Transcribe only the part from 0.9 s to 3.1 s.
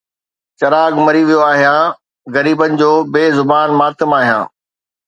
مري ويو آهيان، غريبن جو